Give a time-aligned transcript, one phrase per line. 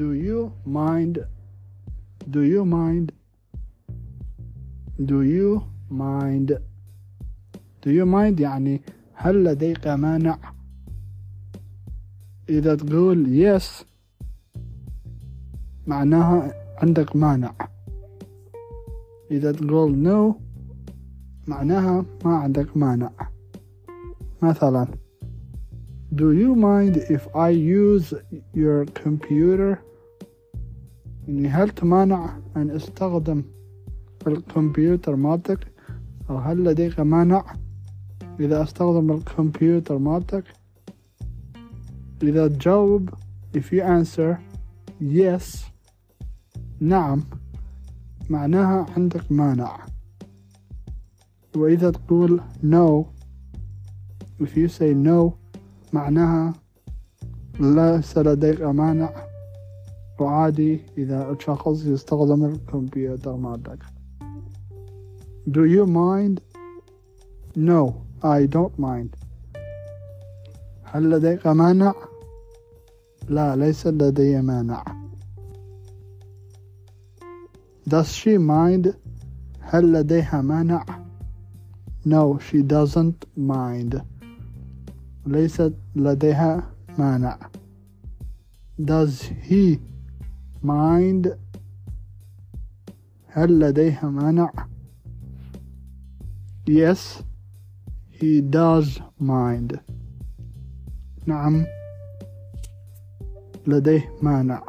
[0.00, 1.26] Do you mind
[2.30, 3.12] Do you mind
[4.98, 6.58] Do you mind
[7.82, 8.80] Do you mind يعني
[9.14, 10.38] هل لديك مانع
[12.48, 13.84] إذا تقول yes
[15.86, 16.52] معناها
[16.82, 17.54] عندك مانع
[19.30, 20.34] إذا تقول no
[21.48, 23.10] معناها ما عندك مانع
[24.42, 24.86] مثلا
[26.14, 28.14] Do you mind if I use
[28.54, 29.82] your computer
[31.31, 33.43] يعني هل تمانع أن أستخدم
[34.27, 35.59] الكمبيوتر مالتك؟
[36.29, 37.55] أو هل لديك مانع
[38.39, 40.43] إذا أستخدم الكمبيوتر مالتك؟
[42.23, 43.09] إذا تجاوب
[43.57, 44.35] if you answer
[45.01, 45.57] yes
[46.79, 47.23] نعم
[48.29, 49.77] معناها عندك مانع.
[51.55, 53.05] وإذا تقول no
[54.43, 55.31] if you say no
[55.93, 56.53] معناها
[57.59, 59.30] ليس لديك مانع.
[60.19, 63.83] وعادي إذا شخص يستخدم الكمبيوتر مالك
[65.47, 66.41] Do you mind?
[67.55, 69.15] No, I don't mind.
[70.83, 71.93] هل لديك مانع؟
[73.29, 74.83] لا ليس لدي مانع.
[77.89, 78.93] Does she mind?
[79.59, 80.85] هل لديها مانع؟
[82.05, 84.01] No, she doesn't mind.
[85.25, 87.39] ليست لديها مانع.
[88.81, 89.79] Does he
[90.62, 91.28] mind?
[93.26, 94.52] هل لديها مانع؟
[96.68, 97.22] Yes,
[98.10, 99.78] he does mind.
[101.26, 101.66] نعم
[103.66, 104.62] لديه مانع.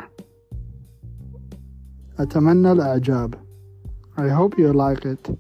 [2.20, 3.36] أتمنى الإعجاب.
[4.18, 5.38] I hope you like it.